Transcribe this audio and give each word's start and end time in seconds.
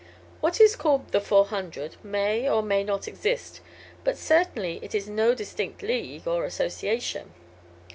What 0.39 0.59
is 0.59 0.75
called 0.75 1.09
'the 1.11 1.21
400' 1.21 1.97
may 2.03 2.49
or 2.49 2.63
may 2.63 2.83
not 2.83 3.07
exist; 3.07 3.61
but 4.03 4.17
certainly 4.17 4.79
it 4.81 4.95
is 4.95 5.07
no 5.07 5.35
distinct 5.35 5.83
league 5.83 6.27
or 6.27 6.43
association. 6.43 7.35